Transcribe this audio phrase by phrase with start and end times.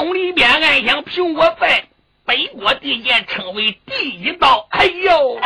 [0.00, 1.84] 心中里边暗想：凭我在
[2.24, 4.66] 北国地界称为第一刀。
[4.70, 5.38] 哎呦，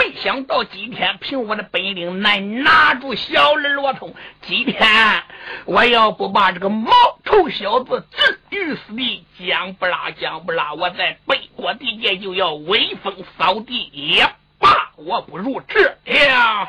[0.00, 4.12] 没想到今天凭我的本领难拿住小儿罗通。
[4.42, 5.22] 今天
[5.66, 6.90] 我要不把这个毛
[7.24, 15.94] 头小子置于死地，讲不拉讲不拉，我在北国地界就要威风扫地也罢，我不如这
[16.24, 16.66] 样。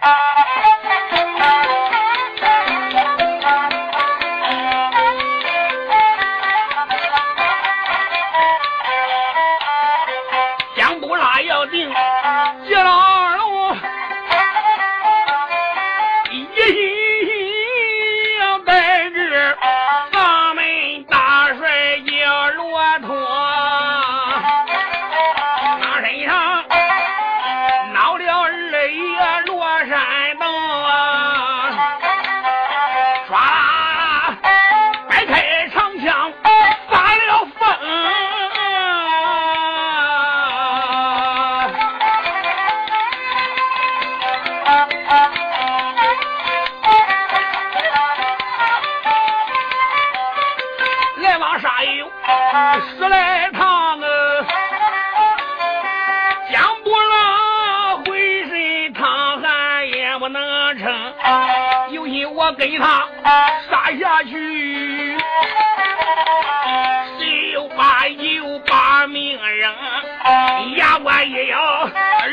[71.29, 71.89] 也要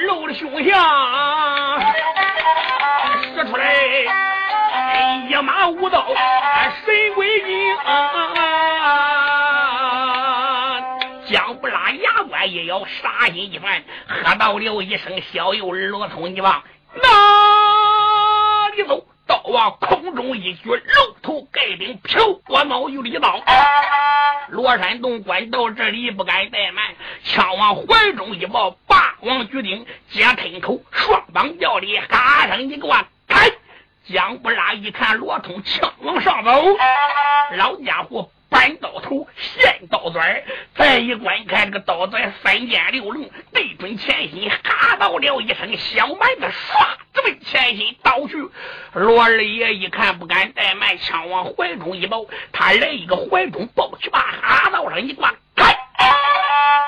[0.06, 1.80] 露了凶相，
[3.22, 3.74] 使出来
[5.28, 6.06] 一马舞刀
[6.84, 7.76] 神鬼精，
[11.26, 16.62] 姜不拉牙关也要杀心一团，喝到了一声小幼儿罗通，你往
[17.02, 19.04] 哪里走？
[19.26, 23.40] 刀往空中一举，龙头盖顶，飘过脑有一刀。
[24.48, 26.84] 罗山洞关到这里不敢怠慢，
[27.24, 32.88] 枪往怀中一抱，霸王举鼎，接吞口，双膀吊里，嘎声一个
[33.26, 33.50] 开。
[34.06, 36.50] 姜不拉一看罗通枪往上走，
[37.56, 38.30] 老家伙。
[38.54, 40.44] 翻刀头，现刀钻
[40.76, 48.36] 再一观看，这个刀钻三尖六棱，对准前心，哈道了一声，小蛮子唰，直奔前心刀去。
[48.92, 55.76] 罗二爷一看，不敢怠慢，枪往怀中一抱，他来一个怀中抱去吧，哈道上一挂，开，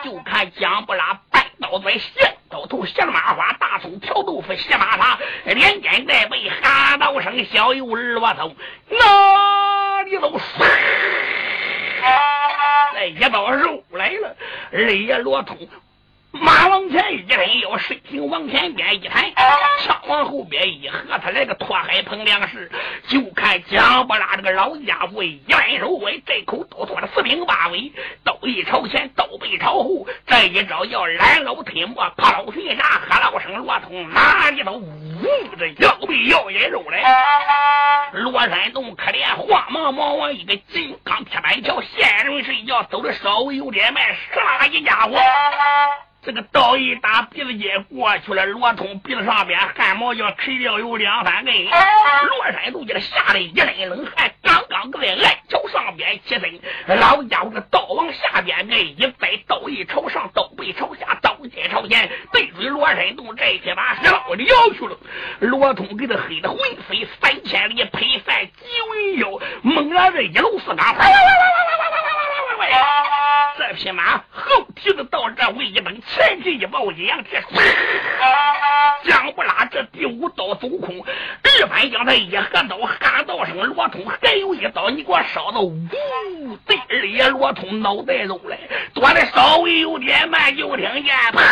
[0.04, 8.54] 就看姜不拉半刀钻，现刀头，小麻花，大葱调豆腐，斜马叉，连肩带背，哈道声，小油儿我头，
[8.88, 10.64] 哪里都唰。
[12.94, 14.36] 那一刀肉来了，
[14.72, 15.56] 二爷罗通。
[16.40, 19.32] 马往前一伸腰，身形往前边一抬，
[19.84, 22.70] 枪往后边一合，他来个拖海碰粮食。
[23.08, 27.78] 就看姜不拉这个老家伙一弯手拐，这口刀拖的四平八稳，
[28.24, 37.02] 刀一朝前，刀背朝后，这一招叫拦腰推磨，抛群杀，喝老声罗通哪里都呜的腰背要引肉来。
[38.12, 44.02] 罗山洞可怜，慌忙忙往一个金刚铁板桥，现人睡觉，走的稍微有点慢，
[44.34, 45.16] 杀一家伙。
[46.26, 51.54] 这个刀一打，鼻子尖过去了，罗通鼻子上边汗毛要垂掉有两三根。
[51.54, 56.42] 罗山都给他吓得一身冷汗，刚刚搁在矮桥上边起身，
[56.98, 64.98] 老家伙这刀往下边挨一栽，刀一朝上，刀背朝下，刀尖朝前，对准罗山洞这些把上我的腰去了。
[65.38, 66.58] 罗通给他黑的魂
[66.88, 70.92] 飞三千里，配散几文腰，猛然这一路四岗，
[73.68, 76.00] 这匹马后蹄子到这位一蹬。
[76.02, 77.42] 前蹄一抱一扬铁，
[79.04, 81.04] 姜不拉这第五刀走空，
[81.42, 85.88] 二番将他一合刀，喊道声罗通，还有一刀，你给我烧到呜！
[86.64, 88.56] 对二爷罗通脑袋肉来，
[88.94, 91.42] 躲的稍微有点慢，就听见啪。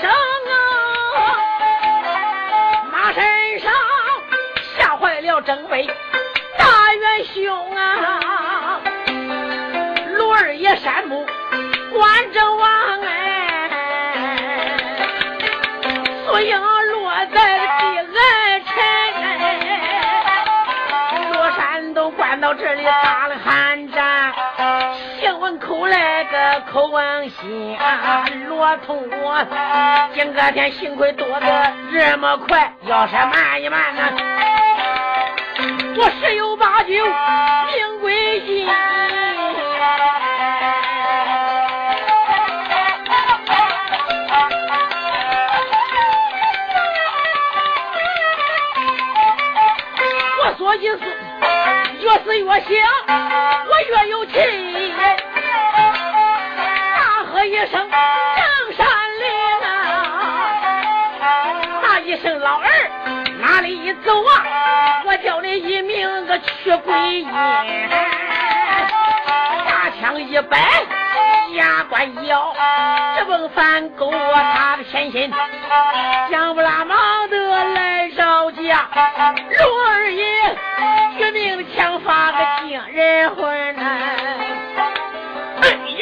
[0.00, 0.12] 声啊，
[2.92, 3.72] 马身上
[4.78, 5.86] 吓坏了征北
[6.58, 8.80] 大元凶啊，
[10.16, 11.24] 罗二爷、山姆、
[11.94, 14.76] 关正王哎，
[16.26, 18.74] 足影落在地暗尘，
[21.32, 22.84] 罗山都关到这里。
[25.38, 29.46] 问口来个口问心啊罗通我
[30.14, 34.02] 今个天幸亏躲得这么快要是慢一慢呢
[35.98, 38.66] 我十有八九命归西
[50.42, 51.04] 我说一次
[52.00, 52.70] 越是越想
[53.66, 54.65] 我越有气
[57.46, 58.86] 一声正山
[59.20, 59.24] 岭
[59.62, 59.70] 啊！
[61.80, 62.68] 大一声老二
[63.40, 64.42] 哪里走啊？
[65.04, 67.30] 我叫你一名个去鬼阴。
[69.64, 70.58] 大枪一摆，
[71.52, 72.52] 牙关一咬，
[73.16, 75.32] 这蹦翻狗他的前心，
[76.28, 78.88] 姜不拉忙的来招架。
[79.60, 80.56] 罗二爷
[81.16, 83.76] 绝命枪法个惊人魂！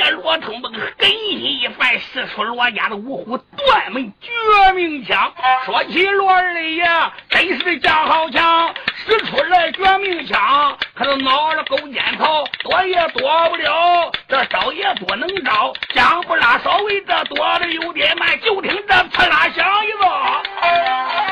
[0.05, 5.33] 哎呀，罗通蹦狠心一翻，使出罗家的五虎断门绝命枪。
[5.65, 6.85] 说起罗二爷，
[7.31, 8.75] 真是架好枪，
[9.07, 15.73] 使出来绝命枪，可是挠了勾肩草，躲也躲不了，这招也不能招。
[15.95, 21.24] 姜不拉稍微这躲的有点慢，就听这刺啦响一个。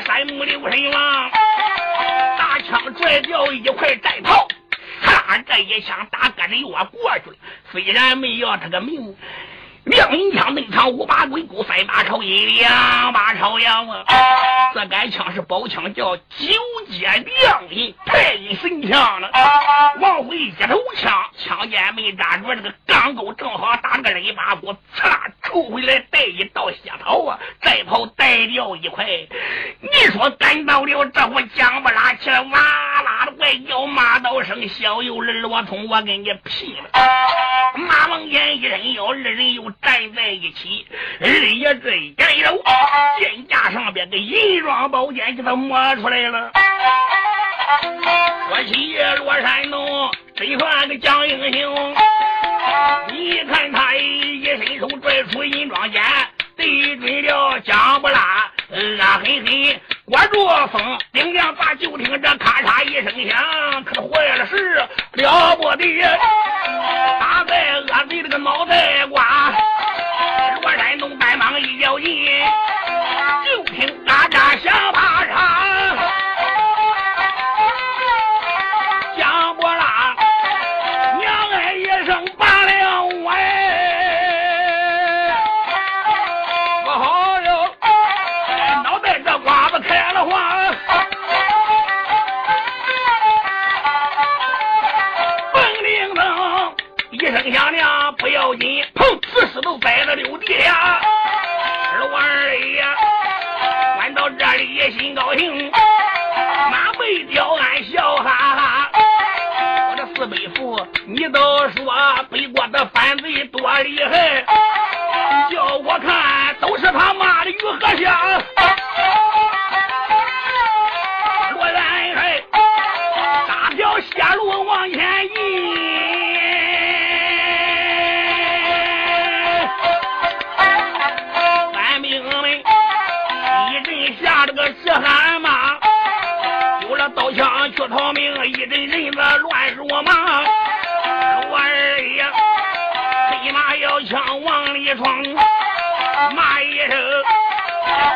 [0.00, 1.30] 我二爷山木留神王，
[2.38, 4.48] 大枪拽掉一块战袍，
[5.02, 7.36] 啪这一枪打个的又过去了，
[7.70, 9.14] 虽然没要他个命。
[9.84, 14.04] 亮银枪内藏五把鬼谷，三把朝阴，两把朝阳啊！
[14.74, 16.22] 这杆枪是宝枪，叫九
[16.88, 19.30] 阶亮银太神枪了。
[20.00, 27.38] 往回一头枪，枪尖没扎住，这个钢钩正好打个肋巴骨，刺啦抽回来带一道血袍啊！
[27.62, 29.06] 再跑带掉一块。
[29.80, 32.60] 你说赶到了这户姜不拉起来，哇
[33.02, 36.90] 啦的怪叫，骂道声：“小油人罗通，我跟你拼了！”
[37.76, 40.86] 马王爷一人腰，二人站在一起，
[41.20, 42.62] 二爷这一手
[43.18, 46.50] 剑架上边的银装宝剑给他摸出来了。
[48.48, 51.94] 说起罗山东，真算个蒋英雄。
[53.12, 56.02] 你看他一伸手拽出银装剑，
[56.56, 58.18] 对准了姜不拉，
[59.00, 64.84] 啊嘿嘿，刮着风，顶梁把就听这咔嚓一声响，可坏了事，
[65.14, 66.02] 了不得！
[67.20, 69.39] 打在恶贼这个脑袋瓜，
[71.00, 72.14] 东赶忙一较劲，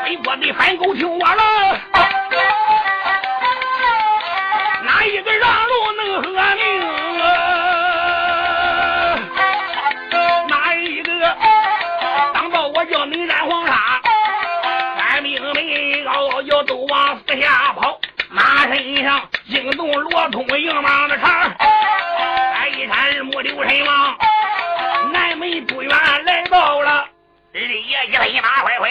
[0.04, 1.80] 北国的反狗听我了！”
[4.84, 6.62] 哪一个让路能和命？
[10.48, 11.10] 哪一个
[12.34, 14.02] 当到我叫你染黄沙？
[14.98, 21.50] 官兵们嗷嗷叫都往四下跑，马身上惊动罗通硬忙的茬。
[21.58, 24.18] 哎一山二目刘神王，
[28.12, 28.90] 爷一马快快。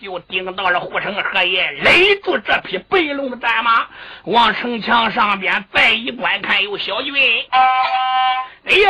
[0.00, 3.88] 就顶到了护城河也勒住这匹白龙的战马，
[4.26, 7.12] 往城墙上边再一观看，有小军。
[8.64, 8.88] 哎呀，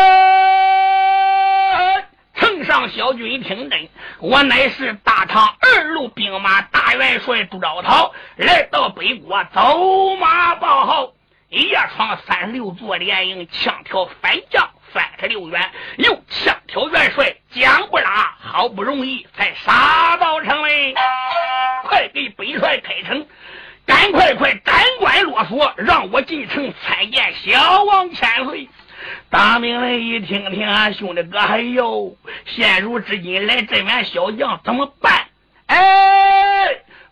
[2.34, 3.88] 城上小军听真，
[4.20, 11.12] 我乃是大唐二路兵马大元帅朱兆涛，来到北国走马报号，
[11.48, 20.70] 一夜闯三十六座连营，枪挑反将三十六员，又枪挑元帅姜不拉，好不容易才杀到城门，
[21.84, 23.26] 快给本帅开城！
[23.86, 28.68] 赶快快斩关落锁，让我进城参见小王千岁。
[29.30, 35.26] 大明人一听听俺兄弟哥，哎呦，现如今来这员小将怎么办？
[35.66, 35.76] 哎，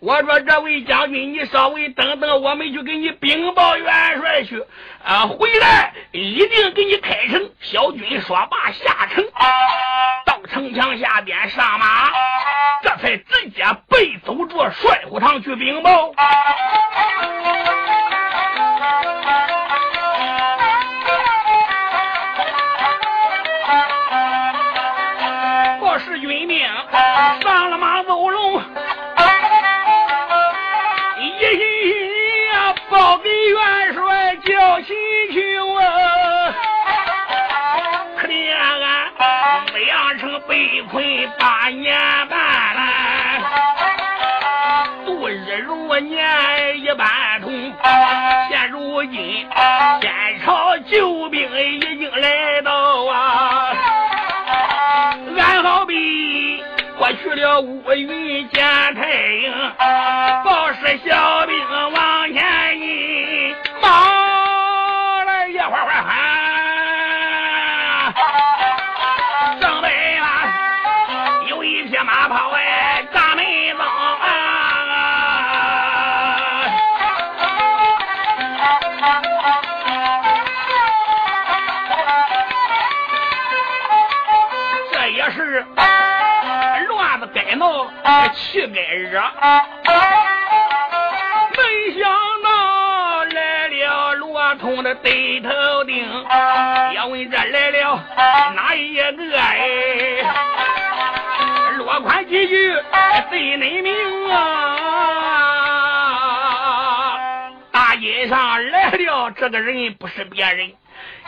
[0.00, 4.62] 我说这位将军，你稍微等等，我们就给你禀报元帅去。
[5.02, 7.50] 啊，回来一定给你开城。
[7.60, 9.24] 小军说罢下城，
[10.26, 12.10] 到城墙下边上马，
[12.82, 15.82] 这才直接背走着帅虎堂去禀。
[15.82, 16.12] 报
[57.62, 58.06] 过去
[88.76, 89.18] 该热，
[91.56, 91.58] 没
[91.98, 92.02] 想
[92.42, 95.48] 到来了罗通的对头
[95.84, 96.06] 钉。
[96.94, 97.98] 要问这来了
[98.54, 99.40] 哪一个？
[99.40, 100.22] 哎，
[101.78, 102.74] 落宽几句
[103.30, 104.36] 对恁明啊！
[107.72, 110.70] 大街上来了这个人，不是别人。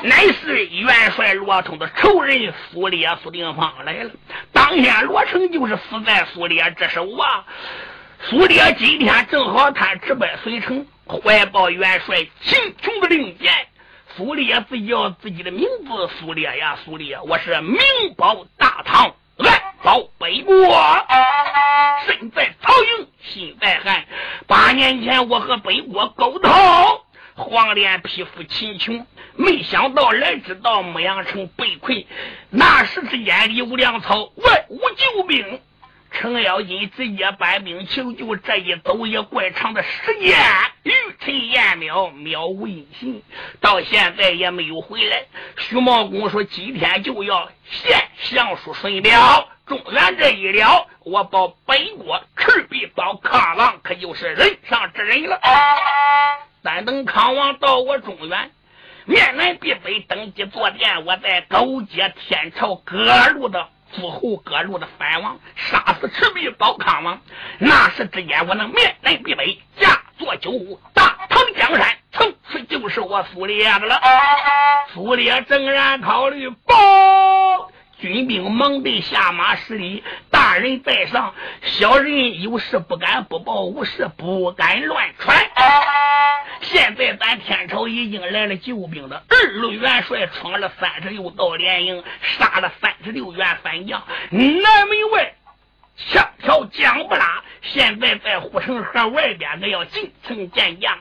[0.01, 4.11] 乃是元帅罗通的仇人苏烈苏定方来了。
[4.69, 7.47] 当天罗成就是死在苏烈之手啊。
[8.25, 13.51] 苏烈今天正好他直奔随城，怀抱元帅秦琼的令箭。
[14.15, 17.79] 苏烈自叫自己的名字，苏烈呀，苏烈，我是名
[18.15, 20.55] 保大唐，暗保北国，
[22.07, 24.05] 身在曹营心在汉。
[24.47, 26.53] 八年前我和北国勾头，
[27.37, 29.07] 黄脸匹夫秦琼。
[29.41, 32.05] 没想到来知道牧羊城被困，
[32.51, 35.61] 那时之间里无粮草，外无救兵，
[36.11, 38.35] 程咬金直接搬兵求救。
[38.35, 40.37] 这一走也怪长的时间，
[40.83, 43.23] 玉陈彦淼渺无音信，
[43.61, 45.25] 到现在也没有回来。
[45.57, 55.41] 徐茂公说今天就要献降书顺表，中原这一了，我保北国赤壁保康王，可就是人上之人了。
[56.65, 58.51] 但等康王到我中原。
[59.09, 62.95] 面南必北，登基坐殿，我在勾结天朝各
[63.31, 67.19] 路的诸侯，各路的藩王，杀死赤壁保康王。
[67.59, 73.99] 那时之间，我能面南必北，驾坐九五，大唐江山，从此就是我苏烈的了。
[74.93, 77.71] 苏烈正然考虑报。
[78.01, 85.37] 军兵忙得下马施礼，大人在上，小人有事不敢不报，无事不敢乱传。
[86.61, 95.35] 现在咱天朝已经来了救兵的二路元帅，闯了三十六道连营，杀了三十六员反将，南门外
[95.97, 97.43] 枪条将不拉。
[97.63, 100.99] 现在在护城河外边，那要进城见驾。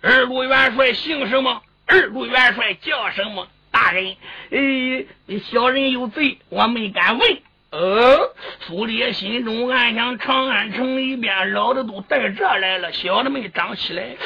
[0.00, 1.62] 二路元帅姓什么？
[1.86, 3.46] 二路元帅叫什么？
[3.70, 4.16] 大人，
[4.50, 7.38] 呃，小人有罪，我没敢问。
[7.70, 14.16] 呃，苏烈心中暗想：长安城里边老的都带这来了，小的没长起来。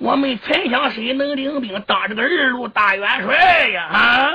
[0.00, 3.82] 我们才想谁能领兵当这个二路大元帅呀？
[3.92, 4.32] 啊！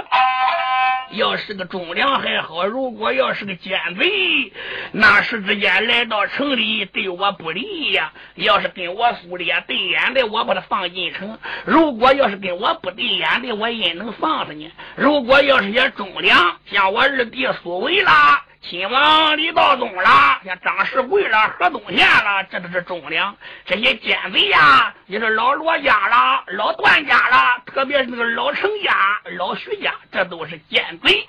[1.13, 4.53] 要是个忠良还好，如果要是个奸贼，
[4.91, 8.13] 那时之间来到城里对我不利呀。
[8.35, 14.71] 要是跟我苏烈对眼的，我把他放进城；如果要是跟我不对眼的，我也能放他呢。
[14.95, 18.43] 如果要是些忠良，像我二弟苏维啦。
[18.67, 23.35] 亲王李道宗啦，像张世贵啦、何东贤啦，这都是忠良。
[23.63, 31.27] 这些奸贼呀，也是老罗家啦、老段家啦，特别是那个老程家、老徐家，这都是奸贼。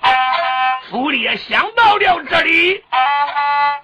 [0.89, 2.83] 苏烈想到了这里，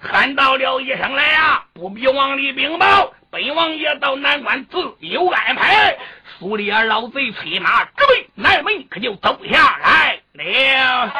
[0.02, 5.96] 喊到了一声来呀，不必往里禀报，本王爷到南关自有安排。
[6.40, 11.12] 苏烈老贼催马直奔南门，可就走下来了。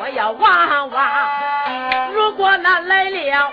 [0.00, 1.08] 我要望望。
[2.12, 3.52] 如果那来了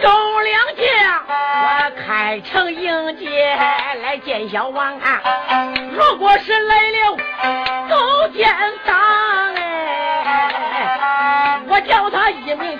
[0.00, 3.56] 周良将，我开城迎接
[4.02, 5.20] 来见小王啊。
[5.92, 7.16] 如果是来了
[7.88, 8.52] 勾践
[8.86, 8.96] 党，
[9.54, 12.78] 哎，我叫他一命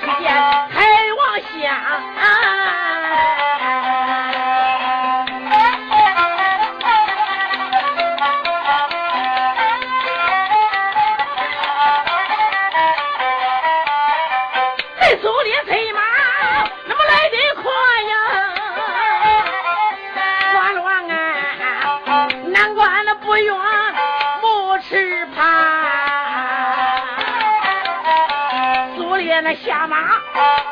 [29.57, 29.97] 下马，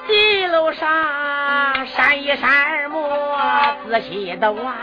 [0.07, 0.89] 地路上
[1.87, 3.09] 扇一扇耳目，
[3.89, 4.75] 仔细的望，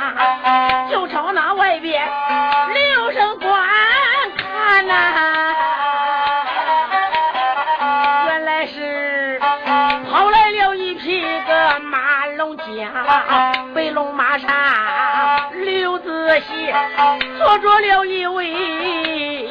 [0.91, 2.07] 就朝那外边
[2.73, 3.49] 留声观
[4.37, 4.93] 看呐。
[8.27, 9.41] 原来是
[10.09, 12.65] 跑来了一匹个马龙将，
[13.73, 14.49] 白龙马上
[15.63, 16.73] 刘子熙，
[17.37, 19.49] 坐着了一位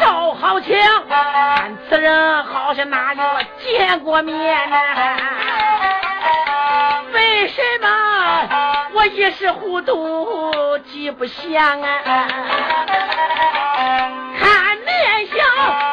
[0.00, 0.70] 少豪强。
[1.08, 4.36] 看此人好像哪里我见过面
[4.68, 4.76] 呢？
[7.14, 7.88] 为什么
[8.92, 11.88] 我一时糊涂记不详啊？
[14.38, 15.38] 看面相，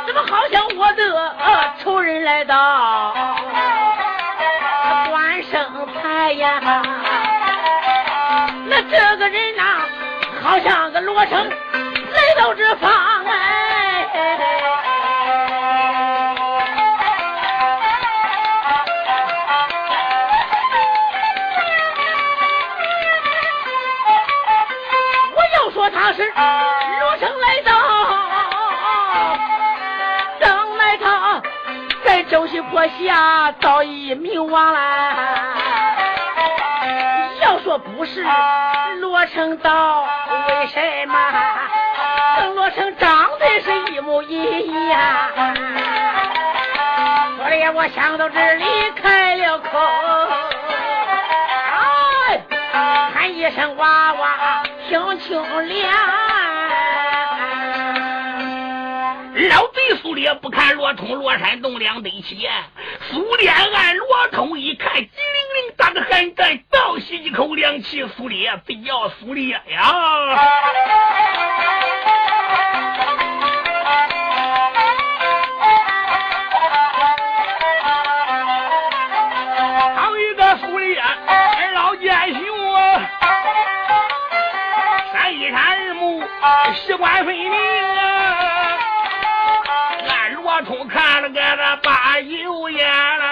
[0.05, 1.33] 怎么好像我的
[1.81, 3.13] 仇人来到
[5.09, 5.65] 关生
[6.03, 6.59] 台呀？
[8.67, 9.63] 那这个人呐，
[10.43, 12.91] 好像个罗成来到这方
[13.25, 14.91] 哎。
[32.71, 34.80] 我下早已明亡了。
[37.41, 38.25] 要说不是
[38.99, 40.04] 罗成到，
[40.47, 41.17] 为什么
[42.38, 44.99] 跟罗成长得是一模一样？
[47.38, 48.65] 说的我想到这里
[49.01, 49.80] 开了口，
[51.71, 52.41] 哎，
[53.13, 54.63] 喊一声娃娃。
[54.88, 55.45] 听清了，
[59.49, 59.67] 老
[60.15, 62.47] 苏烈不看罗通、罗山洞两对齐，
[63.12, 68.08] 苏烈按罗通一看，机灵灵打个寒战，倒吸一口凉气。
[68.15, 69.60] 苏烈，不要苏烈呀！
[86.86, 88.04] 习惯分明啊！
[90.65, 92.88] 俺罗通看了个那把油眼
[93.19, 93.23] 了，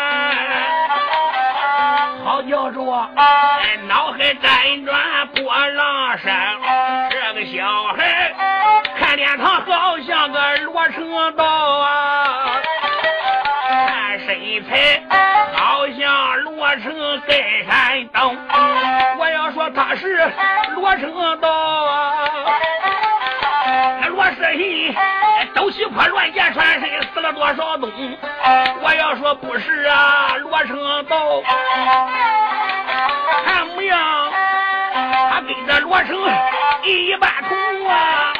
[2.23, 2.79] 好叫着
[3.87, 6.55] 脑海辗转波浪山。
[7.09, 8.31] 这个小孩
[8.99, 12.61] 看脸他好像个罗成道啊，
[13.87, 15.01] 看身材
[15.55, 18.37] 好像罗成盖山东。
[19.17, 20.31] 我要说他是
[20.75, 22.22] 罗成道啊。
[25.53, 27.91] 都西坡乱箭穿身，死了多少东？
[28.81, 31.41] 我要说不是啊，罗成道
[33.45, 34.31] 看模样，
[35.31, 36.17] 他跟着罗成
[36.83, 38.33] 一般同啊。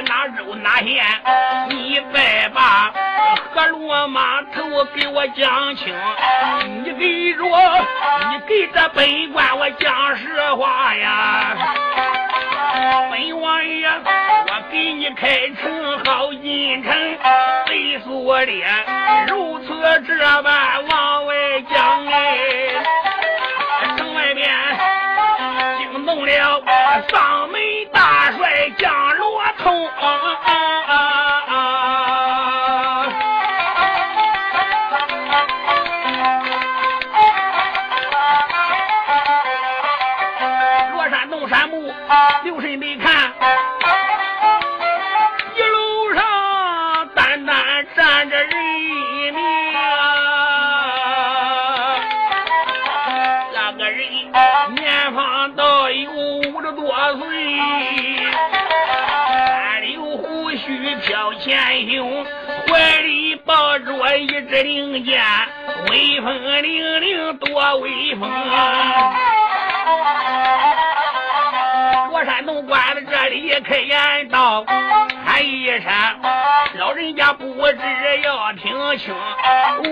[0.00, 1.04] 住在哪州哪县？
[1.68, 2.92] 你再把
[3.52, 4.62] 河洛码头
[4.94, 5.94] 给我讲清。
[6.82, 7.44] 你给着，
[8.30, 11.56] 你给这本官我讲实话呀！
[13.10, 16.92] 本王爷，我给你开城好进城，
[17.66, 18.66] 贼苏烈
[19.28, 21.09] 如此这般往
[64.16, 65.22] 一支令箭，
[65.88, 68.30] 威风凛凛多威风。
[72.10, 74.64] 罗山洞关在这里开言道，
[75.24, 75.92] 喊一声
[76.78, 79.14] 老人家不知要听清，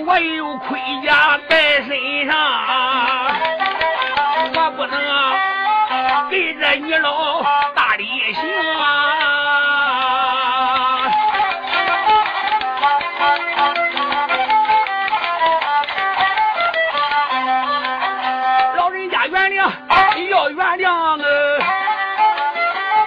[0.06, 2.36] 我有盔甲在身上，
[4.54, 5.00] 我不能
[6.30, 7.42] 给这你老
[7.74, 8.04] 大礼
[8.34, 8.42] 行
[8.78, 9.37] 啊！
[20.50, 21.18] 原谅啊！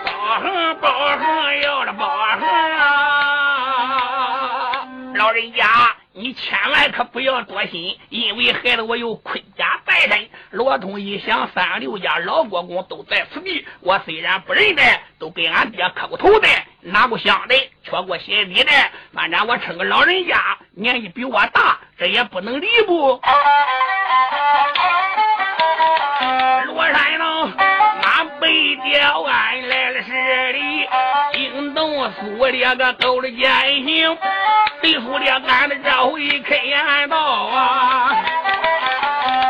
[0.06, 2.08] 包横包横要了包
[2.40, 2.88] 横啊！
[5.16, 10.30] 老人家，你千万可不要多心，因为害得我有盔甲在身。
[10.52, 14.84] 罗通一想，三六家老国公都在此地，我虽然不认得，
[15.20, 16.48] 都给俺爹磕过头的，
[16.82, 18.72] 拿过香的，缺过鞋底的。
[19.14, 23.22] 反正我称个老人家，年纪比我大，这也不能离不。
[28.94, 30.88] 叫俺来了十里，
[31.34, 33.50] 惊动苏烈个勾了奸
[33.86, 34.18] 行，
[34.82, 38.16] 对苏烈俺的这回开眼道啊，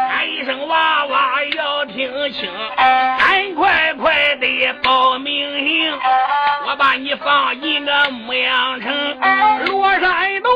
[0.10, 6.00] 喊一声娃娃要听清，赶快快的报名行，
[6.68, 9.18] 我把你放进个牧羊城。
[9.66, 10.52] 罗山洞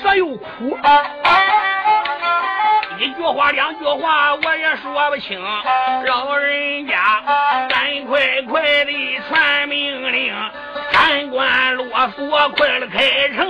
[0.00, 0.78] 说又哭，
[2.98, 5.40] 一句话两句话我也说不清。
[6.06, 6.96] 老人家，
[7.68, 10.34] 赶快快的传命令，
[10.92, 13.46] 赶关啰嗦，快了开城。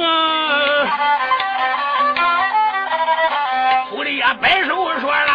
[3.90, 4.68] 狐狸呀，摆手
[5.00, 5.32] 说了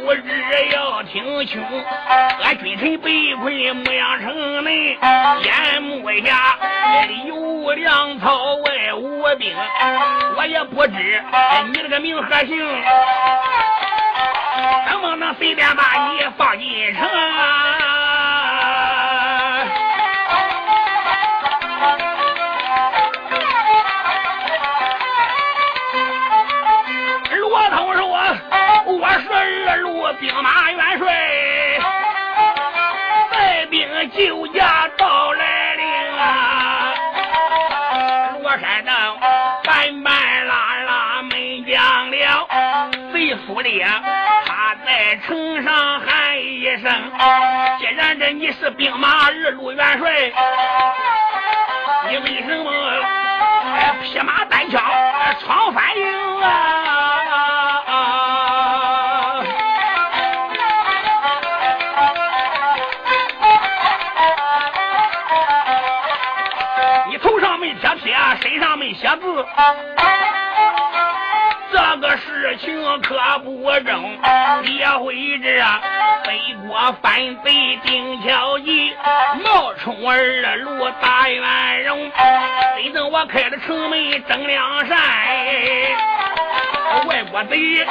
[0.00, 0.22] 不知
[0.72, 1.62] 要听清，
[2.42, 4.98] 俺君臣被困牧羊城内，
[5.42, 6.56] 眼目下
[7.06, 9.54] 里有粮草，外无兵，
[10.36, 11.22] 我也不知
[11.66, 12.58] 你这个名和姓，
[14.86, 17.78] 能不能随便把你放进城啊？
[30.20, 31.06] 兵马元帅，
[33.30, 35.84] 带兵救驾到来临
[36.18, 36.94] 啊！
[38.42, 38.92] 罗山洞
[39.64, 42.48] 半半拉拉没讲了，
[43.12, 43.86] 贼苏烈
[44.46, 47.12] 他在城上喊一声：
[47.78, 50.32] 既然这你是兵马二路元帅，
[52.08, 52.70] 你为什么
[53.74, 54.82] 哎匹马单枪
[55.40, 56.78] 闯反营啊？”
[68.94, 69.46] 写字，
[71.72, 74.18] 这个事情可不正。
[74.62, 75.62] 列回这
[76.24, 78.94] 北国反贼丁巧吉，
[79.42, 82.10] 冒充二路大元荣，
[82.76, 84.98] 真正我开了城门征梁山。
[87.06, 87.84] 外国贼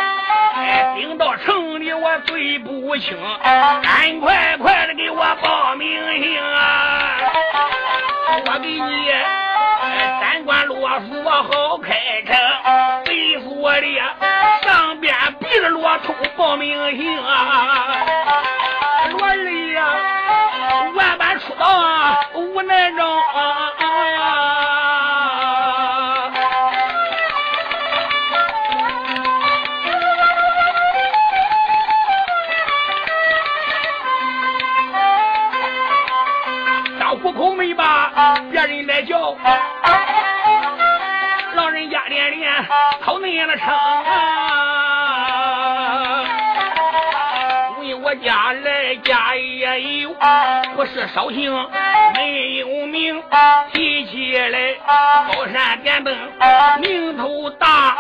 [0.55, 5.87] 哎，顶到城里我罪不轻，赶快快的给我报名
[6.21, 7.17] 行啊！
[8.45, 9.11] 我给你
[10.19, 11.93] 三关啰嗦好开
[12.25, 12.35] 城，
[13.05, 13.87] 贼说的
[14.63, 18.05] 上边逼着骆驼报名行啊！
[19.11, 19.35] 罗二
[19.73, 19.83] 呀，
[20.95, 23.71] 万般出道无奈中啊！
[36.99, 39.35] 当户口没把别人来叫，
[43.01, 44.03] 连讨恁了称啊！
[47.79, 50.15] 问我家来家也有，
[50.75, 51.51] 不是绍兴
[52.13, 53.21] 没有名，
[53.73, 54.75] 提起来
[55.33, 56.15] 高山点灯，
[56.79, 57.97] 名头大，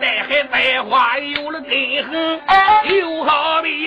[0.00, 1.70] 带海带花有了根
[2.04, 2.40] 痕，
[2.84, 3.86] 又好比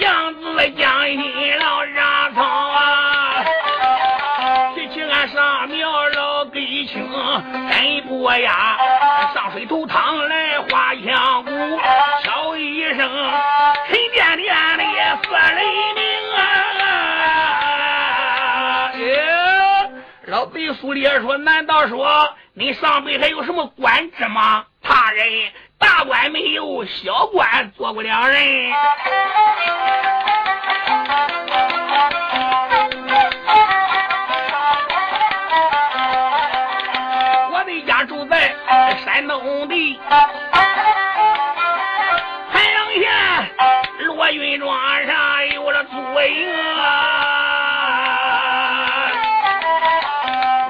[0.00, 3.44] 杨子江心老上草啊！
[4.74, 7.06] 提起俺上庙老给青，
[7.70, 8.78] 真不雅，
[9.52, 11.50] 水头汤来画枪鼓，
[12.22, 12.98] 敲一声，
[13.88, 14.84] 沉甸甸的
[15.22, 16.02] 四雷鸣
[16.36, 16.38] 啊！
[18.94, 19.90] 哎，
[20.26, 25.26] 老贼苏烈说：“难道说你上辈还有什么官职吗？”他人
[25.78, 28.70] 大官没有，小官做不了人。
[39.20, 40.00] 山东的
[42.50, 43.04] 海阳县
[44.06, 44.74] 罗云庄
[45.06, 47.02] 上有了祖营啊，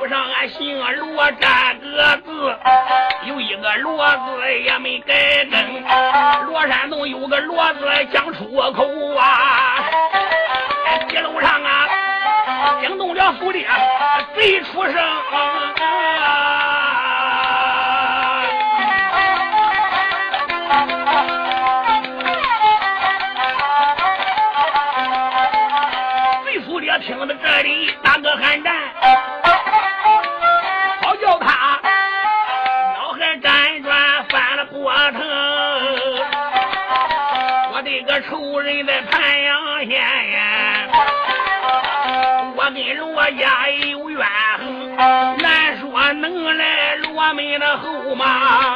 [0.00, 2.58] 不上俺姓罗占个字，
[3.28, 5.84] 有一个罗字也没改正。
[6.46, 9.84] 罗山洞有个罗字讲出口啊，
[11.08, 11.86] 地楼上啊
[12.80, 13.64] 惊动了府里
[14.34, 14.94] 贼出声。
[27.10, 28.72] 听到这里，打个寒战，
[31.02, 31.80] 好叫他
[32.94, 35.20] 脑海辗转翻了波腾。
[37.72, 40.88] 我的个仇人在盘阳县，
[42.54, 44.24] 我跟罗家有怨
[44.58, 44.96] 恨，
[45.38, 48.69] 难说能来罗门的后吗？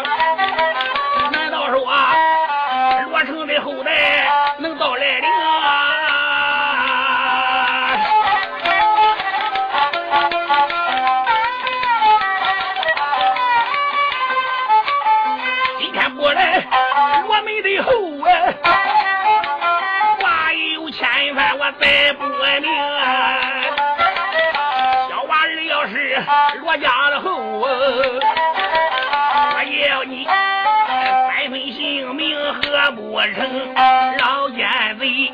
[27.86, 33.74] 我要你百分性命何不成？
[34.18, 34.66] 老奸
[34.98, 35.32] 贼，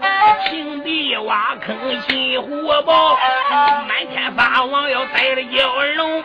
[0.48, 3.16] 情敌挖坑心火暴，
[3.86, 6.24] 满天霸王要逮了蛟龙，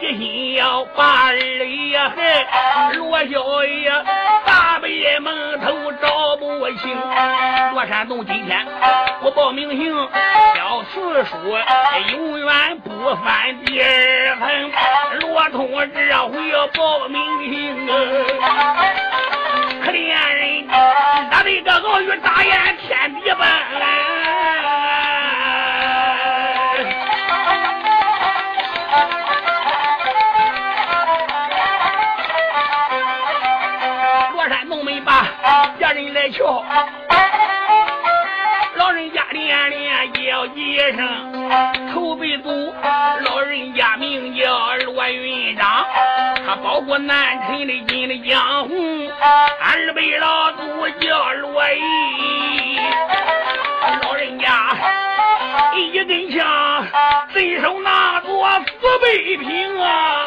[0.00, 1.57] 一心要把人
[1.98, 2.46] 也害，
[2.92, 3.90] 罗小爷
[4.46, 6.96] 大背蒙头找不清，
[7.72, 8.64] 罗山洞今天。
[9.20, 10.08] 我报名姓，
[10.54, 11.36] 小四叔
[12.12, 14.70] 永远不翻第二痕。
[15.20, 17.88] 罗通这回要报名姓，
[19.82, 20.68] 可怜人，
[21.32, 23.48] 他的个鳄鱼大眼天地奔。
[34.48, 35.26] 山洞没把
[35.78, 36.64] 别人来瞧。
[38.76, 42.72] 老人家连连叫一声头背祖，
[43.24, 45.84] 老人家名叫罗云章，
[46.46, 49.10] 他保过南陈的金的江红。
[49.20, 52.78] 二辈老祖叫罗毅，
[54.02, 54.76] 老人家
[55.76, 56.86] 一根枪，
[57.32, 58.28] 伸手拿着
[58.80, 60.24] 四倍平啊。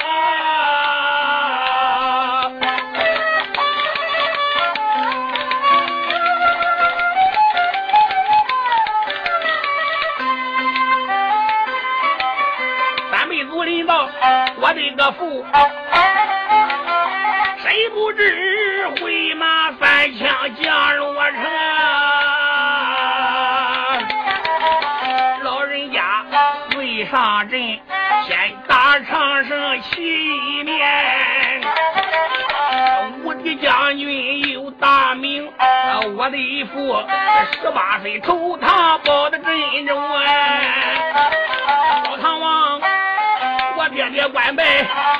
[15.01, 15.43] 个父，
[17.57, 20.29] 谁不知回马翻枪
[20.61, 21.41] 降罗城？
[25.41, 26.23] 老人家
[26.77, 27.59] 未上阵，
[28.27, 31.63] 先打长生起一面。
[33.23, 35.51] 武帝将军有大名，
[36.15, 37.03] 我的父
[37.59, 40.21] 十八岁投唐保的真忠啊！
[44.01, 44.09] 保唐王。
[44.09, 44.63] 爹爹官拜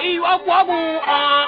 [0.02, 1.48] 岳国公啊！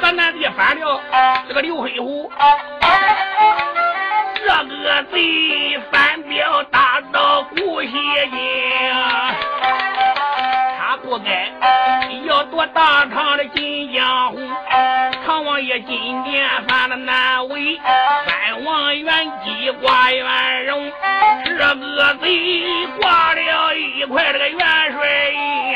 [0.00, 1.00] 河南地反了
[1.48, 2.30] 这个刘黑虎，
[4.36, 7.88] 这个贼反表大到古西
[12.72, 13.44] 大唐的。
[13.90, 14.38] 江湖，
[15.26, 17.80] 唐王爷今天犯了难为，
[18.26, 20.92] 三王元吉挂元荣，
[21.44, 24.58] 这个贼挂了一块这个元
[24.92, 25.74] 帅印，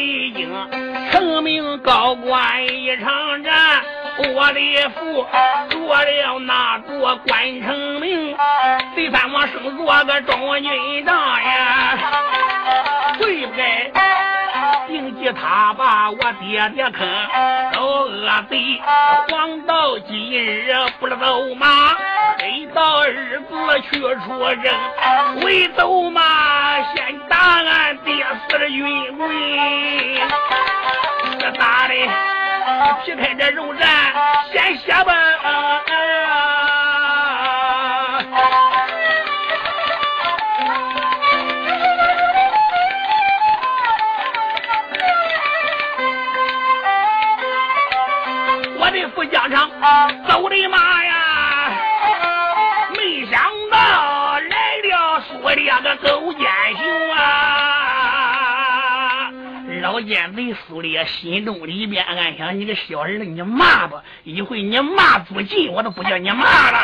[0.00, 0.48] 北京，
[1.12, 3.82] 成名高官一场战。
[4.34, 5.26] 我的父
[5.68, 8.34] 做了那座关城名，
[8.94, 11.98] 第三王生做个中军大呀，
[13.18, 13.92] 对不对？
[14.90, 17.08] 定计他把我爹爹坑，
[17.72, 18.82] 都恶贼，
[19.30, 21.94] 黄道今日不走马，
[22.38, 24.74] 黑道日子去出征，
[25.44, 29.28] 为走马先打俺爹死的云贵，
[31.38, 31.94] 这咋的？
[33.04, 33.86] 劈开这肉绽，
[34.52, 35.12] 先下吧。
[35.44, 36.69] 我
[50.28, 51.12] 走的妈呀，
[52.96, 56.42] 没想到来了苏烈个狗奸
[56.76, 57.18] 雄啊！
[59.82, 66.78] 老奸贼苏烈心中里边暗想：你个小儿，你骂吧，一会你骂不尽，我都不叫你骂了。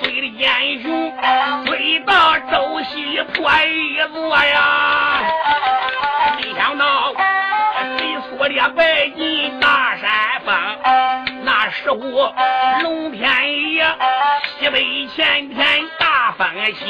[0.00, 1.12] 追的英雄，
[1.66, 5.20] 追到周西破一座呀！
[6.36, 7.12] 没想到
[7.98, 10.54] 对苏烈败进大山峰，
[11.44, 11.96] 那时候
[12.82, 13.84] 龙天爷
[14.58, 15.82] 西北前天
[16.70, 16.84] 起，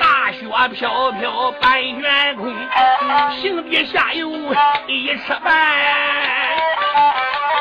[0.00, 2.54] 大雪飘飘半悬空，
[3.40, 4.28] 平地下有
[4.86, 5.52] 一尺半。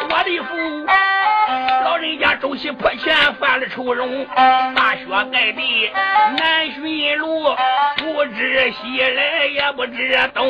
[0.10, 0.86] 我的父
[1.84, 4.26] 老人家周西坡前犯了愁容，
[4.76, 5.92] 大雪盖地
[6.38, 7.56] 难寻路，
[7.98, 10.48] 不知西来也不知东，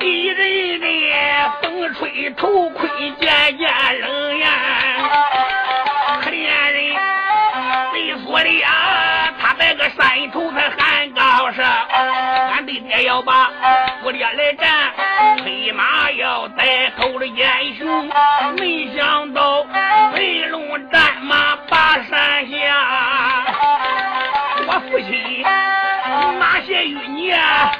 [0.00, 0.88] 一阵阵
[1.62, 2.88] 风吹头盔
[3.20, 3.68] 渐渐
[4.00, 4.46] 冷呀，
[6.22, 6.76] 可怜人
[7.92, 9.17] 被锁的呀，他
[9.58, 13.50] 在个山头才喊高声，俺的爹要把
[14.04, 14.92] 我爹来战，
[15.44, 17.44] 黑马要带头的英
[17.76, 18.08] 雄，
[18.56, 19.64] 没想到
[20.14, 22.56] 飞龙战马把山下，
[24.66, 25.42] 我父亲
[26.38, 27.72] 马鞋与你啊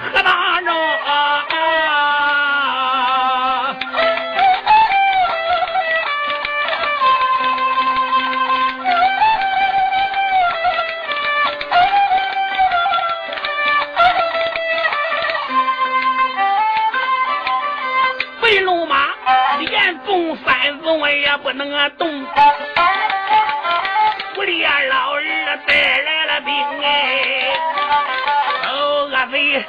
[21.11, 22.27] 也不能动，
[24.35, 25.23] 苏烈老儿
[25.67, 26.87] 带来了兵哎，
[28.67, 29.65] 哦恶贼，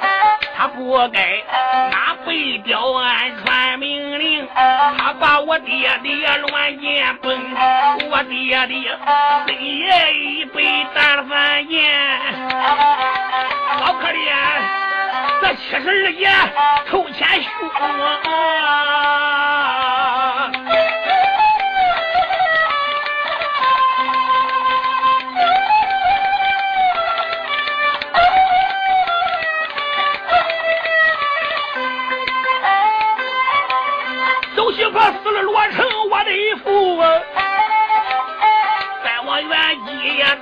[0.56, 1.42] 他不该
[1.90, 7.36] 拿背雕俺传命令，他把我爹爹乱箭崩，
[8.10, 8.96] 我爹爹
[9.46, 12.18] 深夜一杯打了三年，
[13.80, 14.34] 好可怜。
[15.42, 16.30] 这七十二爷
[16.90, 18.20] 头前兄啊！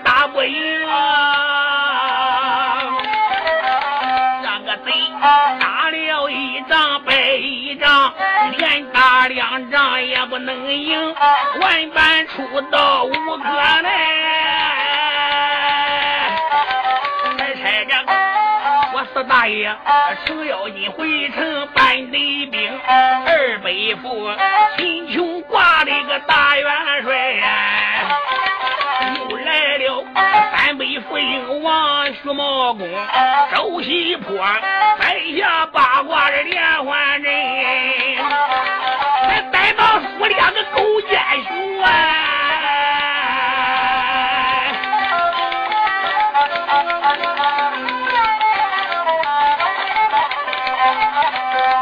[0.04, 1.28] 打不赢啊！
[4.42, 4.92] 这个贼
[5.60, 8.12] 打了一仗败一仗，
[8.56, 11.14] 连打两仗也不能赢，
[11.60, 13.48] 万般出刀无可
[13.82, 13.88] 奈。
[17.38, 17.94] 再拆着
[18.94, 19.74] 我四大爷
[20.26, 24.30] 程咬金回城搬的兵，二北府
[24.76, 27.42] 秦琼挂了个大元帅。
[30.56, 32.88] 三北府英王徐茂公，
[33.54, 34.36] 周西坡
[34.98, 37.32] 摆下八卦的连环阵，
[39.28, 41.90] 还逮到苏两个勾践雄啊！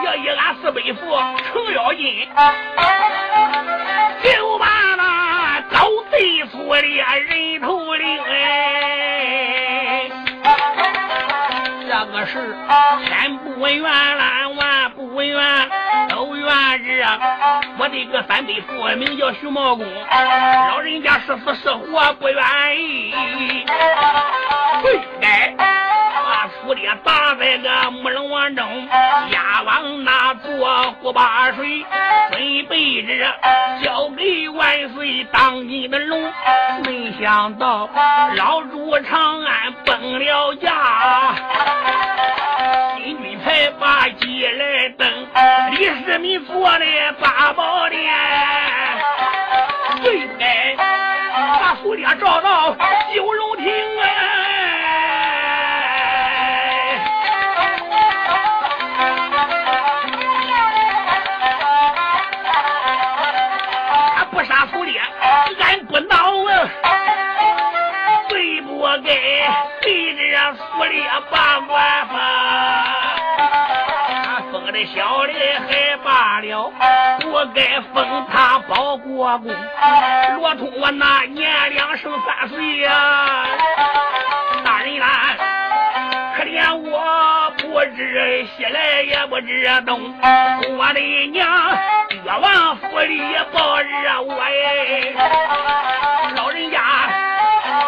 [0.04, 2.28] 要以俺四北府程咬金，
[4.22, 4.66] 就把
[6.16, 10.08] 谁说的呀人头领哎，
[11.86, 12.56] 这个事
[13.06, 15.68] 千不愿烂万不愿
[16.08, 17.04] 都愿完日，
[17.78, 19.84] 我的个三辈父名叫徐茂公，
[20.70, 23.12] 老人家是死是活不愿意，
[24.82, 24.98] 对
[26.66, 26.68] 该。
[26.68, 28.88] 府里打在个木龙王中，
[29.30, 31.86] 押往那座虎八水，
[32.32, 33.32] 准备着
[33.84, 36.20] 交给万岁当今的龙。
[36.84, 37.88] 没想到
[38.34, 41.36] 老主长安崩了驾，
[42.96, 45.08] 金军才把鸡来登，
[45.70, 46.84] 李世民坐的
[47.20, 48.02] 八宝殿，
[50.02, 52.76] 最该把蝴蝶找到
[53.14, 53.65] 九龙亭
[76.40, 76.72] 了，
[77.20, 79.54] 不该封他保国公。
[80.36, 83.46] 罗通我那年两生三岁呀，
[84.64, 85.06] 大人呐，
[86.36, 90.14] 可怜我不知西来也不知东，
[90.76, 91.00] 我的
[91.32, 91.48] 娘
[92.24, 93.20] 越王府里
[93.52, 93.86] 报日
[94.26, 95.14] 我哎，
[96.36, 96.78] 老人家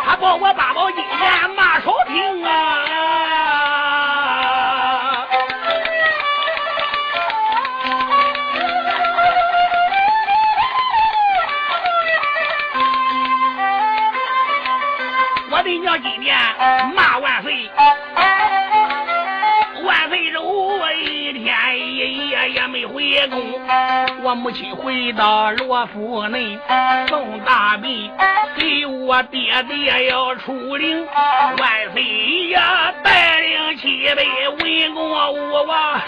[0.04, 2.97] 他报我八宝金莲马朝廷啊。
[16.00, 17.68] 今年骂万岁。
[22.98, 23.40] 回宫。
[24.24, 26.58] 我母亲回到罗府内，
[27.06, 28.10] 送大病
[28.56, 31.06] 给我爹爹要出灵。
[31.06, 32.58] 万岁爷
[33.04, 34.24] 带领七百
[34.58, 36.00] 文公武王，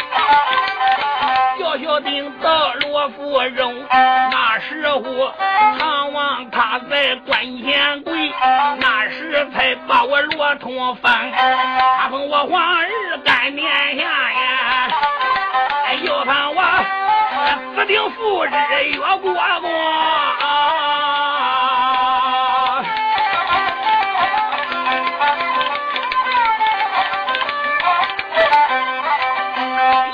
[1.60, 3.72] 小小丁到罗府中。
[3.92, 5.32] 那时候
[5.78, 8.32] 唐王他在关前跪，
[8.80, 11.12] 那时才把我罗通封，
[12.00, 12.88] 他封我皇儿
[13.24, 14.29] 干殿下，
[16.30, 16.62] 饭我，
[17.74, 18.50] 死定赴日
[18.92, 19.34] 月国光。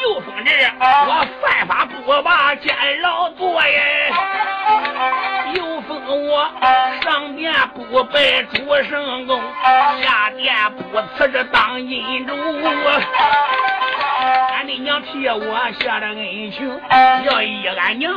[0.01, 0.49] 又说这
[0.81, 1.11] 我
[1.43, 4.11] 犯法不把监牢坐耶，
[5.53, 6.01] 又封
[6.31, 6.49] 我。
[7.27, 8.57] 上殿不拜主
[8.89, 9.43] 圣公，
[10.01, 12.33] 下殿不辞这当阴主。
[14.55, 16.81] 俺的娘替我下了恩情，
[17.24, 18.12] 要依俺娘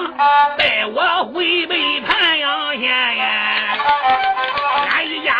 [0.59, 3.79] 带我回北盘阳县呀。
[4.91, 5.33] 俺一家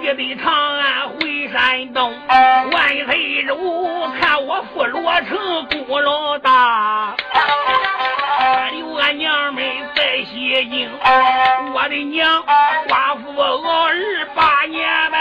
[0.00, 5.36] 离北长安回山东，万岁主看我父罗成
[5.66, 7.14] 功劳大。
[8.72, 9.62] 留俺娘们
[10.58, 10.90] 在西京，
[11.72, 12.42] 我的娘
[12.88, 13.94] 寡妇熬儿
[14.34, 15.20] 八年半，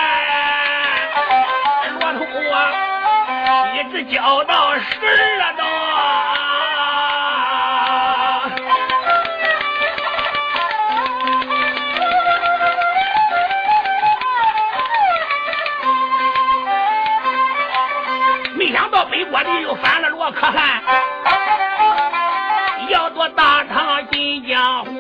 [2.00, 2.58] 罗通啊，
[3.76, 5.64] 一直教到十二道。
[18.56, 20.82] 没想到北国的又反了罗可汗。
[23.36, 24.92] 大唐金江湖，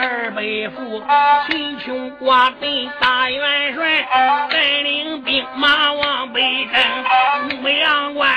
[0.00, 0.42] 二百
[0.74, 1.02] 副
[1.46, 4.08] 秦琼挂本大元帅，
[4.50, 7.60] 带领兵马往北征。
[7.60, 8.30] 牧羊关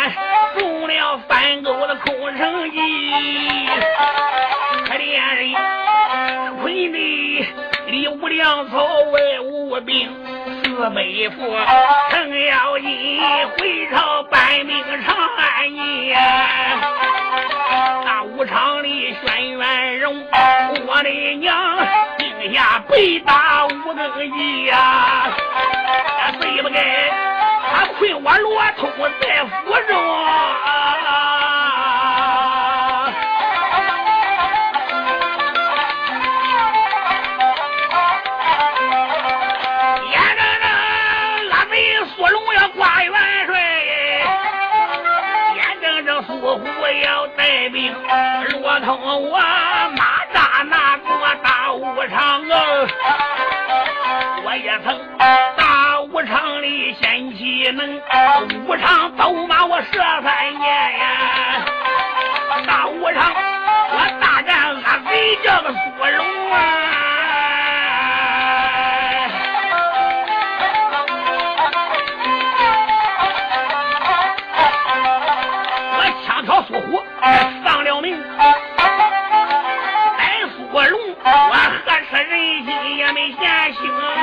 [0.57, 2.79] 中了翻沟的空城计，
[4.85, 5.53] 可怜人
[6.61, 7.45] 困的
[7.87, 10.09] 里无粮草，外无兵，
[10.63, 11.03] 四百
[11.35, 11.55] 夫
[12.11, 13.21] 程咬金
[13.57, 14.75] 回朝搬命
[15.05, 16.15] 长安营。
[18.37, 20.25] 武场里轩辕荣，
[20.87, 21.09] 我的
[21.39, 21.85] 娘，
[22.17, 25.29] 定下北打五更夜呀！
[26.39, 27.09] 对不该，
[27.73, 29.97] 他困我罗通在府中。
[49.03, 49.39] 我
[49.97, 51.09] 马扎那座
[51.43, 52.53] 大武场啊，
[54.45, 54.99] 我也曾
[55.57, 57.99] 大武场里先起能，
[58.67, 61.65] 武场走马我十三年呀，
[62.67, 66.23] 大武场我大战阿贼叫个苏荣
[83.21, 84.20] 等一下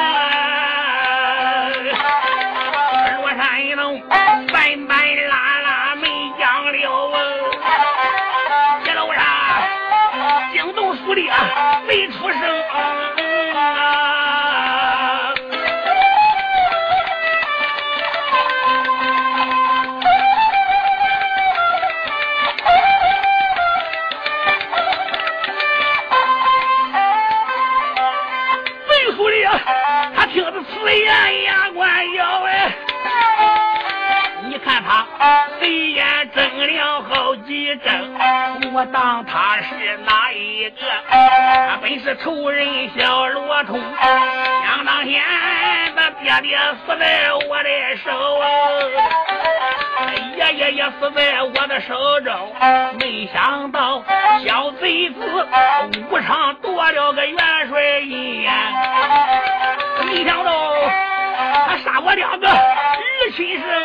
[38.72, 40.76] 我当他是哪一个？
[41.10, 45.22] 他本是仇人小罗通，想当年
[45.96, 47.68] 他爹爹死在我的
[48.04, 48.10] 手，
[50.36, 52.54] 爷爷也死在我的手中，
[52.98, 54.02] 没想到
[54.46, 55.48] 小贼子
[56.10, 57.38] 无常夺了个元
[57.68, 58.48] 帅印。
[60.06, 60.50] 没想到
[61.66, 62.56] 他杀我两个儿
[63.36, 63.76] 亲生，眼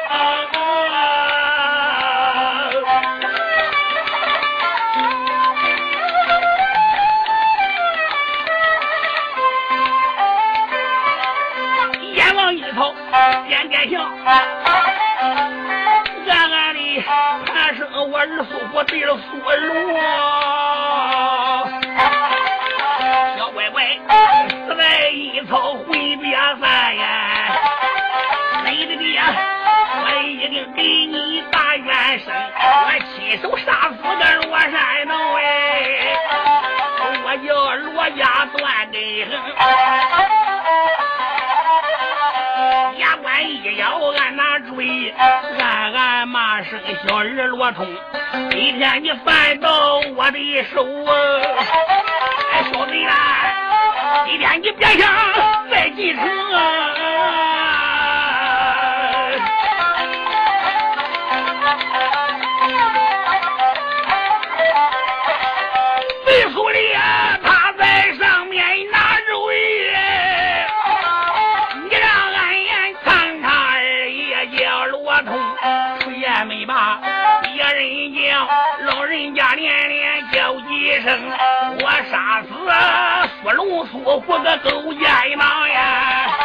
[18.36, 19.94] 儿苏我对了苏龙，
[23.38, 23.84] 小乖乖
[24.50, 25.76] 死在一草。
[26.22, 27.06] 别烦呀，
[28.66, 34.72] 你的爹，我一定给你打冤声，我亲手杀死个罗山
[35.08, 35.42] 洞哎，
[37.24, 38.62] 我叫罗家断
[38.92, 38.96] 根
[42.98, 45.14] 牙关一咬，按那追，
[45.60, 46.23] 暗
[46.64, 47.86] 生小儿罗通，
[48.52, 51.14] 今天你犯到我的手啊！
[52.54, 55.33] 哎，小贼啦，今天你别想。
[83.84, 85.04] 我龙叔活个狗奸
[85.38, 86.38] 囊呀！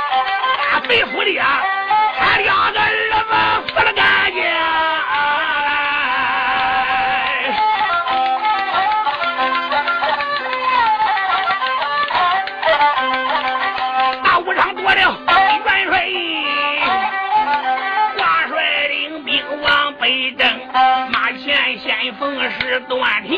[0.88, 1.62] 背负的啊，
[2.18, 3.26] 他两个儿子
[3.68, 4.42] 死了干净。
[14.24, 15.04] 大武昌夺了元
[15.86, 16.08] 帅，
[18.16, 20.48] 挂帅领兵往北征，
[21.12, 23.37] 马前先锋是段廷，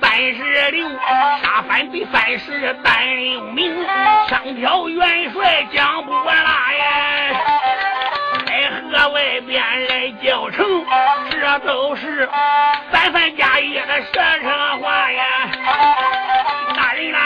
[0.00, 0.88] 三十六，
[1.42, 3.86] 杀反贼三十单六名，
[4.28, 6.84] 枪挑元帅将不拉呀！
[8.46, 10.64] 在河外边来叫城，
[11.30, 12.28] 这都是
[12.90, 15.24] 三番加一的说成话呀！
[16.76, 17.18] 大人呐，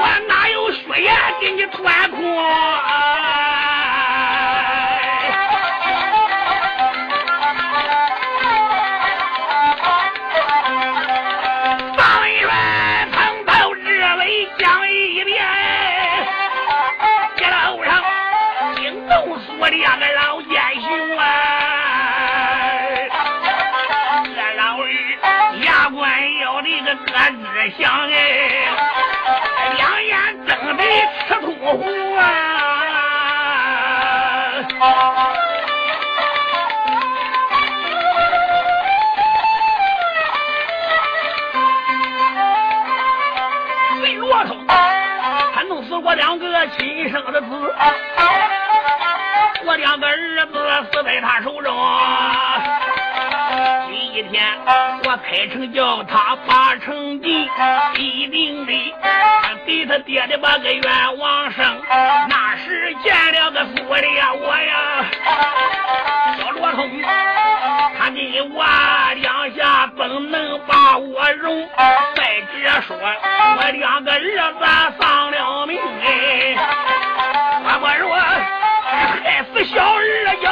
[0.00, 2.20] 我哪有血呀给你穿空？
[2.20, 3.41] 想
[46.12, 47.48] 我两个亲生的子，
[49.64, 51.74] 我两个儿子死在他手中。
[54.14, 54.44] 一天，
[55.04, 57.48] 我开城叫他把城进，
[57.96, 58.92] 一定得
[59.64, 61.64] 给他爹的把个冤枉生。
[62.28, 65.04] 那时见了个苏烈我呀，
[66.38, 66.90] 小罗通，
[67.98, 68.62] 他给我
[69.16, 71.66] 两下怎能把我容？
[72.14, 76.54] 再者说，我两个儿子丧了命哎，
[77.64, 78.14] 我我说
[79.24, 80.51] 害死小儿叫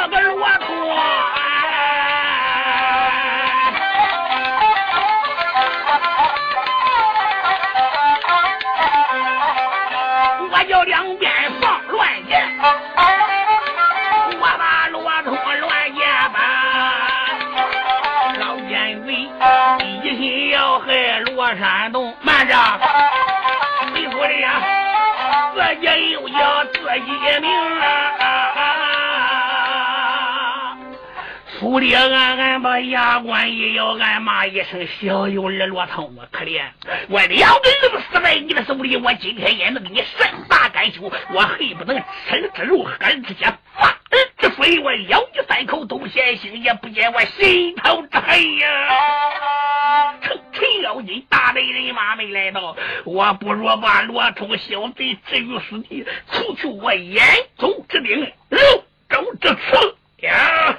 [31.71, 36.63] 府里暗暗把牙关一咬，俺骂一声：“小有二罗通我，可怜！
[37.07, 41.03] 我两个人死在你的手里，我今天也能给你善罢甘休。
[41.03, 41.95] 我恨不能
[42.27, 43.97] 吃之肉，喝之血，发儿
[44.37, 44.79] 之水。
[44.81, 50.13] 我咬你三口都嫌腥，也不见我心头之恨呀！
[50.23, 57.23] 趁陈妖精大队人马没来到，我不如把罗通小贼置于死地，除去我眼
[57.57, 58.59] 中之钉，肉
[59.07, 60.77] 中之刺。”呀！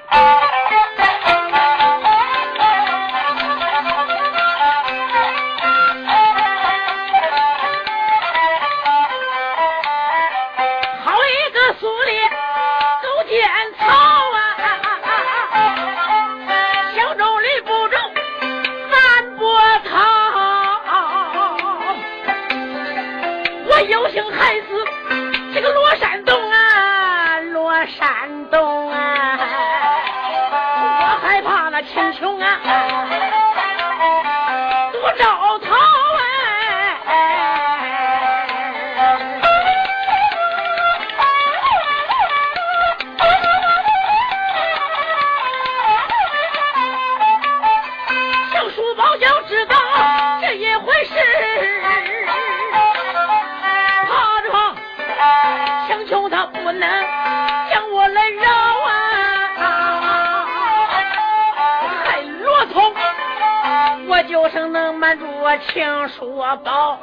[65.83, 66.99] 住我秦叔宝，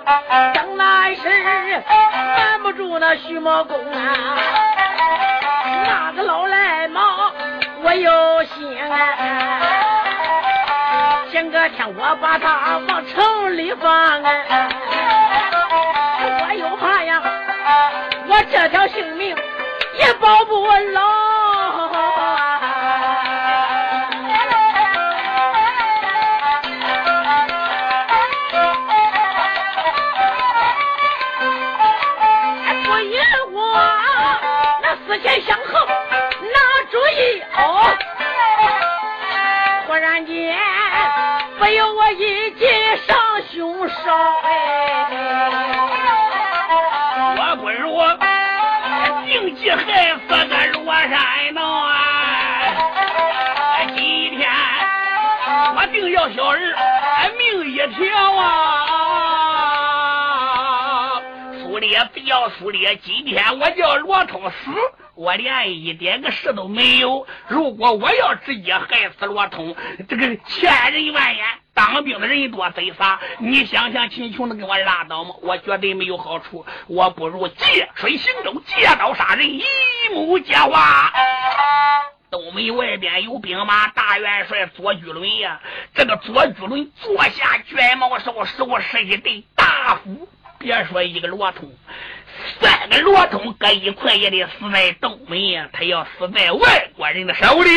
[0.53, 1.83] 等来时
[2.37, 4.15] 瞒不住那徐茂公啊！
[5.85, 7.31] 那个老赖猫，
[7.81, 9.61] 我有心啊！
[11.31, 13.91] 今个天我把他往城里放
[14.23, 14.69] 啊，
[16.21, 17.21] 我又怕呀，
[18.27, 19.35] 我这条性命
[19.97, 21.18] 也保不牢。
[55.99, 56.73] 定要小人
[57.37, 58.45] 命一条啊！
[61.61, 64.71] 苏烈不要苏烈，今天我叫罗通死，
[65.15, 67.27] 我连一点个事都没有。
[67.49, 69.75] 如果我要直接害死罗通，
[70.07, 71.45] 这个千人万眼。
[71.73, 75.35] 当兵的人多贼傻，你想想秦琼能给我拉倒吗？
[75.41, 79.63] 我绝对没有好处，我不如借水行舟，借刀杀人，一
[80.13, 81.11] 目皆花。
[82.31, 85.59] 东门外边有兵马大元帅左巨伦呀，
[85.93, 90.27] 这个左巨伦坐下卷毛哨，手是一对大斧。
[90.59, 91.71] 别说一个罗通，
[92.59, 95.69] 三个罗通搁一块也得死在东门呀！
[95.71, 97.69] 他要死在外国人的手里。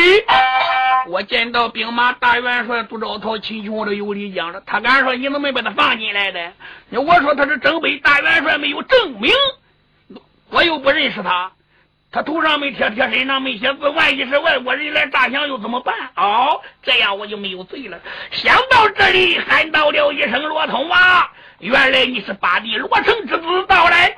[1.07, 4.61] 我见到兵马大元帅杜兆涛、秦琼，我都有理讲了。
[4.65, 6.51] 他敢说你怎么没把他放进来的？
[6.91, 9.31] 我说他是征北大元帅，没有证明，
[10.49, 11.53] 我又不认识他。
[12.13, 15.95] 他头上没贴贴，身上没写字，万一是外国人来诈降，又怎么办？
[16.15, 17.99] 哦，这样我就没有罪了。
[18.31, 24.15] 想到这里，喊到了一声：“罗通啊，原来你是八弟罗成之子到来。”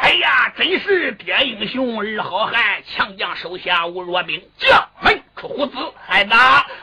[0.00, 5.76] 哎呀，真是爹英雄儿好汉，强将手下无弱兵，将门出虎子。
[6.06, 6.32] 孩子，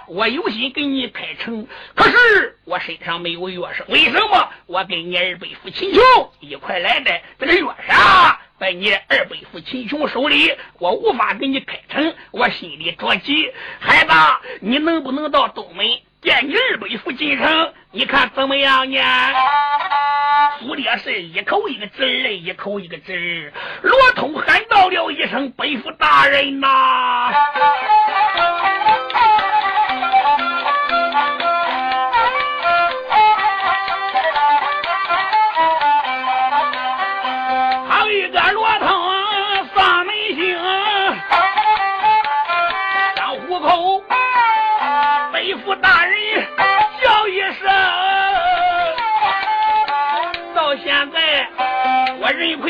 [0.08, 1.66] 我有心给你开城，
[1.96, 3.86] 可是我身上没有钥匙。
[3.88, 4.50] 为什么？
[4.68, 6.02] 我跟你二辈夫秦琼
[6.42, 13.52] 一块来的，这个钥匙啊，在你二辈夫秦琼手里，我无法给你开城，我心里着急。
[13.80, 14.12] 孩子，
[14.62, 15.86] 你能不能到东门
[16.22, 17.74] 见你二辈夫进城？
[17.92, 19.02] 你看怎么样呢？
[20.60, 23.52] 苏烈是一口一个字儿，一口一个字儿。
[23.84, 27.34] 罗通喊到了一声：“背负大人呐！”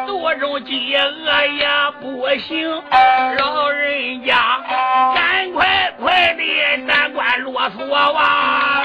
[0.07, 1.69] 多种饥饿也
[2.01, 2.83] 不行。
[3.39, 4.37] 老人家，
[5.15, 8.83] 赶快快的难关啰嗦啊！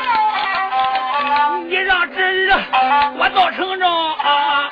[1.67, 4.69] 你让侄儿我到城中啊！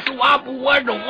[0.00, 1.00] 说不中，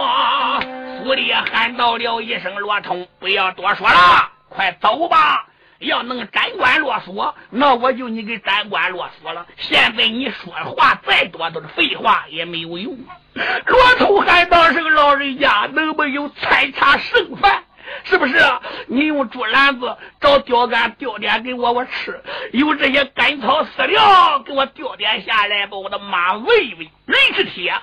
[1.03, 5.47] 府里喊到了一声：“罗通，不要多说了，快走吧！
[5.79, 9.45] 要能斩关落锁，那我就你给斩关落锁了。
[9.57, 12.97] 现在你说话再多都是废话，也没有用。”
[13.67, 17.65] 罗通喊道：“是个老人家，能不有菜茶剩饭？
[18.05, 18.35] 是不是？
[18.87, 22.13] 你用竹篮子找钓竿钓点给我，我吃；
[22.53, 26.91] 有这些干草饲料，给我钓点下来，把我的马喂喂。
[27.07, 27.75] 人是铁。”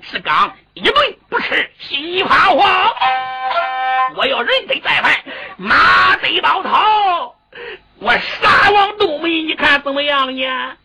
[0.00, 0.94] 是钢，一顿
[1.28, 2.94] 不吃心发慌。
[4.16, 5.16] 我要人得再犯，
[5.56, 7.34] 马得包头。
[7.98, 10.76] 我杀王杜梅，你看怎么样呢？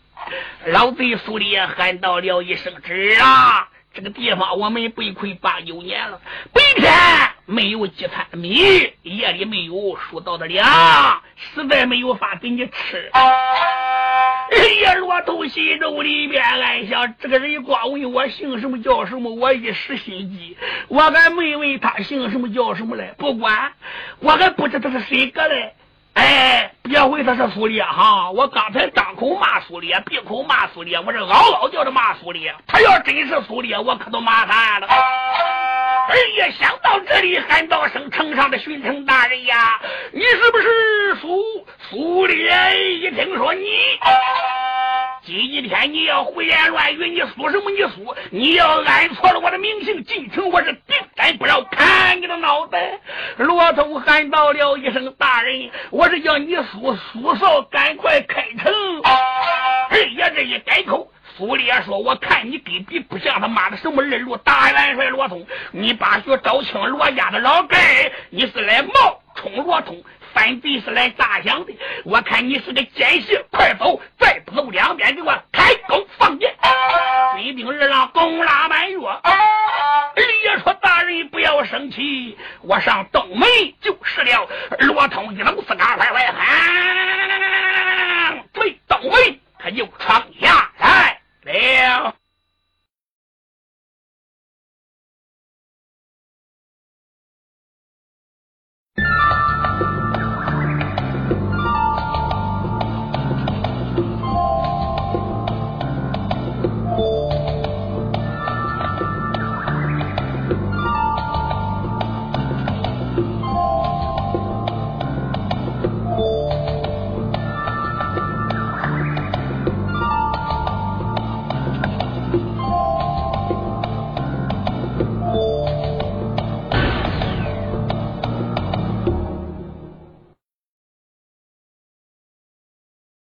[0.66, 6.22] 老贼苏烈喊道了一声：“侄啊！”这个地方我们被困八九年了，
[6.54, 6.94] 白天
[7.46, 13.12] 没有几餐米，夜里没有数到的粮，实在没有法给你吃。
[14.52, 20.58] 哎呀，骆头心中里边暗想：这个人光问我姓什么叫什么，我一时心急，
[20.90, 23.14] 我还没问他姓什么叫什么嘞。
[23.18, 23.72] 不管，
[24.20, 25.74] 我还不知道是谁个嘞。
[26.14, 28.30] 哎，别回他是苏烈哈！
[28.32, 32.54] 我刚才张口骂苏烈，闭口骂苏烈，我这嗷嗷叫着骂苏烈。
[32.68, 34.88] 他要真是苏烈，我可都麻烦了。
[34.88, 39.80] 哎呀想到这里，喊道声：“城上的巡城大人呀，
[40.12, 42.54] 你是不是苏苏烈？
[43.00, 43.64] 一听说你。”
[45.24, 47.70] 今天你要胡言乱语，你输什么？
[47.70, 48.16] 你输！
[48.32, 53.00] 你要按错了我的名姓，进城我是定斩不饶，砍你的脑袋！
[53.38, 58.74] 罗通喊到了一声：“大人，我是叫你苏苏少赶快开城。”
[59.92, 70.04] 二爷这一改口，苏烈说：“我看你根本不像他妈的什么二路大元帅罗通，你把学招清罗家的老盖，你是来冒充罗通。”
[70.34, 71.74] 反贼是来诈降的，
[72.06, 74.00] 我看你是个奸细，快走！
[74.18, 76.56] 再不走，两边给我开弓放箭。
[77.34, 78.98] 追兵二郎弓拉满月，
[80.16, 83.48] 李爷说：“大人不要生气，我上东门
[83.82, 84.48] 就是了。”
[84.80, 92.16] 罗通一愣，四嘎快快喊：“追东门，他就闯下来了。”